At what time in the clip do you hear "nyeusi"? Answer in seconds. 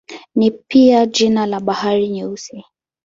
2.09-2.63